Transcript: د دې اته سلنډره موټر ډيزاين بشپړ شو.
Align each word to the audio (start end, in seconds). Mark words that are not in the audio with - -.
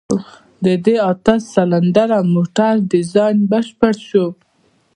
د 0.65 0.67
دې 0.85 0.95
اته 1.11 1.33
سلنډره 1.53 2.19
موټر 2.33 2.73
ډيزاين 2.91 3.37
بشپړ 3.51 3.93
شو. 4.09 4.27